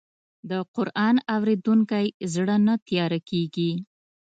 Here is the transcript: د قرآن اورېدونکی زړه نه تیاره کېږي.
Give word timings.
د 0.49 0.51
قرآن 0.75 1.15
اورېدونکی 1.35 2.05
زړه 2.33 2.55
نه 2.65 2.73
تیاره 2.87 3.19
کېږي. 3.29 3.71